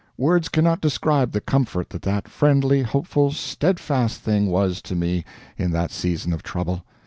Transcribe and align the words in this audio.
Words 0.17 0.49
cannot 0.49 0.81
describe 0.81 1.31
the 1.31 1.39
comfort 1.41 1.89
that 1.91 2.01
that 2.01 2.27
friendly, 2.27 2.81
hopeful, 2.81 3.29
steadfast 3.29 4.21
thing 4.21 4.47
was 4.47 4.81
to 4.81 4.95
me 4.95 5.23
in 5.59 5.69
that 5.73 5.91
season 5.91 6.33
of 6.33 6.41
trouble. 6.41 6.83